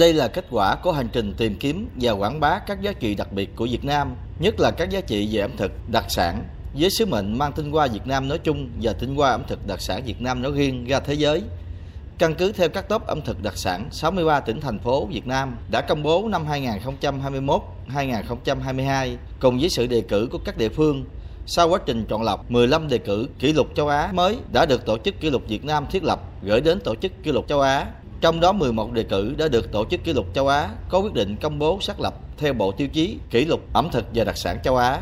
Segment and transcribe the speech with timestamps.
[0.00, 3.14] Đây là kết quả của hành trình tìm kiếm và quảng bá các giá trị
[3.14, 6.44] đặc biệt của Việt Nam, nhất là các giá trị về ẩm thực, đặc sản,
[6.74, 9.66] với sứ mệnh mang tinh hoa Việt Nam nói chung và tinh hoa ẩm thực
[9.66, 11.42] đặc sản Việt Nam nói riêng ra thế giới.
[12.18, 15.56] Căn cứ theo các top ẩm thực đặc sản, 63 tỉnh thành phố Việt Nam
[15.70, 16.46] đã công bố năm
[17.94, 21.04] 2021-2022 cùng với sự đề cử của các địa phương.
[21.46, 24.86] Sau quá trình chọn lọc, 15 đề cử kỷ lục châu Á mới đã được
[24.86, 27.60] Tổ chức Kỷ lục Việt Nam thiết lập gửi đến Tổ chức Kỷ lục châu
[27.60, 27.86] Á.
[28.20, 31.14] Trong đó 11 đề cử đã được Tổ chức Kỷ lục châu Á có quyết
[31.14, 34.36] định công bố xác lập theo bộ tiêu chí kỷ lục ẩm thực và đặc
[34.36, 35.00] sản châu Á.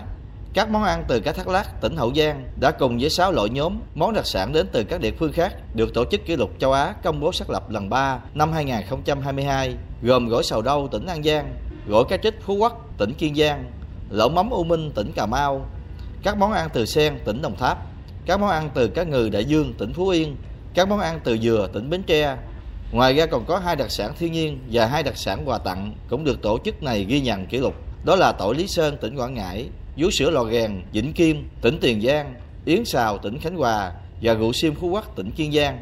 [0.55, 3.48] Các món ăn từ cá thác lát, tỉnh Hậu Giang đã cùng với 6 loại
[3.48, 6.51] nhóm món đặc sản đến từ các địa phương khác được Tổ chức Kỷ lục
[6.59, 11.06] châu Á công bố xác lập lần 3 năm 2022, gồm gỏi sầu đâu tỉnh
[11.06, 11.55] An Giang,
[11.89, 13.64] gỏi cá trích Phú Quốc tỉnh Kiên Giang,
[14.11, 15.66] lẩu mắm U Minh tỉnh Cà Mau,
[16.23, 17.78] các món ăn từ sen tỉnh Đồng Tháp,
[18.27, 20.37] các món ăn từ cá ngừ Đại Dương tỉnh Phú Yên,
[20.75, 22.37] các món ăn từ dừa tỉnh Bến Tre.
[22.92, 25.95] Ngoài ra còn có hai đặc sản thiên nhiên và hai đặc sản quà tặng
[26.09, 27.74] cũng được tổ chức này ghi nhận kỷ lục.
[28.05, 31.78] Đó là tỏi Lý Sơn tỉnh Quảng Ngãi, vú sữa lò gèn Vĩnh Kim tỉnh
[31.81, 35.78] Tiền Giang, yến xào tỉnh Khánh Hòa và rượu xiêm Phú Quốc tỉnh Kiên Giang.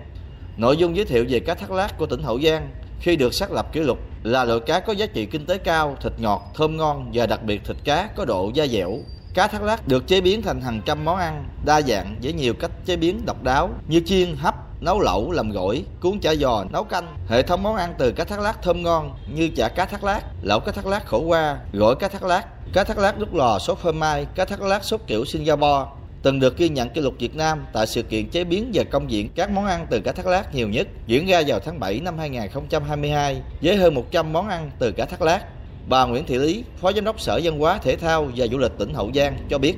[0.57, 3.53] Nội dung giới thiệu về cá thác lát của tỉnh Hậu Giang khi được xác
[3.53, 6.77] lập kỷ lục là loại cá có giá trị kinh tế cao, thịt ngọt, thơm
[6.77, 8.99] ngon và đặc biệt thịt cá có độ da dẻo.
[9.34, 12.55] Cá thác lát được chế biến thành hàng trăm món ăn đa dạng với nhiều
[12.55, 16.65] cách chế biến độc đáo như chiên, hấp, nấu lẩu, làm gỏi, cuốn chả giò,
[16.71, 17.17] nấu canh.
[17.29, 20.21] Hệ thống món ăn từ cá thác lát thơm ngon như chả cá thác lát,
[20.43, 23.59] lẩu cá thác lát khổ qua, gỏi cá thác lát, cá thác lát đúc lò
[23.59, 25.85] sốt phô mai, cá thác lát sốt kiểu Singapore
[26.27, 29.11] từng được ghi nhận kỷ lục Việt Nam tại sự kiện chế biến và công
[29.11, 32.01] diễn các món ăn từ cá thác lát nhiều nhất diễn ra vào tháng 7
[32.01, 35.45] năm 2022 với hơn 100 món ăn từ cá thác lát.
[35.89, 38.79] Bà Nguyễn Thị Lý, Phó Giám đốc Sở Văn hóa Thể thao và Du lịch
[38.79, 39.75] tỉnh Hậu Giang cho biết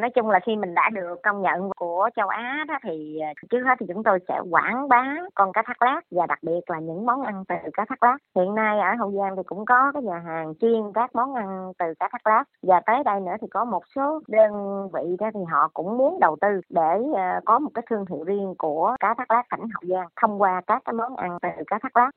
[0.00, 3.32] nói chung là khi mình đã được công nhận của châu Á đó thì à,
[3.50, 6.70] trước hết thì chúng tôi sẽ quảng bá con cá thác lát và đặc biệt
[6.70, 8.16] là những món ăn từ cá thác lát.
[8.36, 11.72] Hiện nay ở Hậu Giang thì cũng có cái nhà hàng chuyên các món ăn
[11.78, 14.52] từ cá thác lát và tới đây nữa thì có một số đơn
[14.92, 18.24] vị đó thì họ cũng muốn đầu tư để à, có một cái thương hiệu
[18.24, 21.48] riêng của cá thác lát tỉnh Hậu Giang thông qua các cái món ăn từ
[21.66, 22.10] cá thác lát.